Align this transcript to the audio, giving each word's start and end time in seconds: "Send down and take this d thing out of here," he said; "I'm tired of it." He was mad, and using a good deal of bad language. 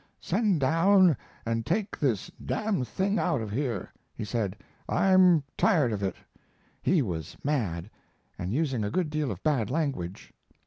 "Send 0.19 0.59
down 0.61 1.15
and 1.45 1.63
take 1.63 1.99
this 1.99 2.31
d 2.43 2.55
thing 2.85 3.19
out 3.19 3.39
of 3.39 3.51
here," 3.51 3.93
he 4.15 4.25
said; 4.25 4.57
"I'm 4.89 5.43
tired 5.57 5.93
of 5.93 6.01
it." 6.01 6.15
He 6.81 7.03
was 7.03 7.37
mad, 7.43 7.87
and 8.35 8.51
using 8.51 8.83
a 8.83 8.89
good 8.89 9.11
deal 9.11 9.29
of 9.29 9.43
bad 9.43 9.69
language. 9.69 10.33